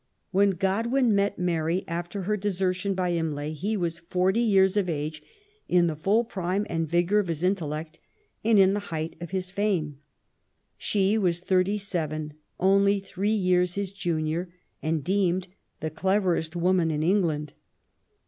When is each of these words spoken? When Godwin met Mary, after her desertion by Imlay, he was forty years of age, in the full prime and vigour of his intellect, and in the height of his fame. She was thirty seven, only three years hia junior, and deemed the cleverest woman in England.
When 0.31 0.49
Godwin 0.49 1.13
met 1.13 1.37
Mary, 1.37 1.83
after 1.87 2.23
her 2.23 2.35
desertion 2.35 2.95
by 2.95 3.11
Imlay, 3.11 3.51
he 3.53 3.77
was 3.77 3.99
forty 3.99 4.39
years 4.39 4.75
of 4.75 4.89
age, 4.89 5.21
in 5.67 5.85
the 5.85 5.95
full 5.95 6.23
prime 6.23 6.65
and 6.71 6.89
vigour 6.89 7.19
of 7.19 7.27
his 7.27 7.43
intellect, 7.43 7.99
and 8.43 8.57
in 8.57 8.73
the 8.73 8.79
height 8.89 9.15
of 9.21 9.29
his 9.29 9.51
fame. 9.51 9.99
She 10.75 11.19
was 11.19 11.39
thirty 11.39 11.77
seven, 11.77 12.33
only 12.59 12.99
three 12.99 13.29
years 13.29 13.75
hia 13.75 13.85
junior, 13.93 14.51
and 14.81 15.03
deemed 15.03 15.49
the 15.81 15.91
cleverest 15.91 16.55
woman 16.55 16.89
in 16.89 17.03
England. 17.03 17.53